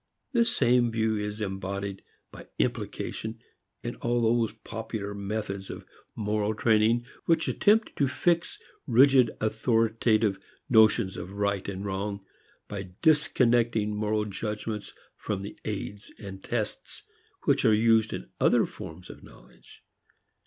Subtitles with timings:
[0.31, 2.01] The same view is embodied
[2.31, 3.39] by implication
[3.83, 5.85] in all those popular methods of
[6.15, 12.25] moral training which attempt to fix rigid authoritative notions of right and wrong
[12.67, 17.03] by disconnecting moral judgments from the aids and tests
[17.43, 19.83] which are used in other forms of knowledge.